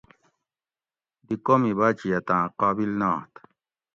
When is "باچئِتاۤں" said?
1.79-2.45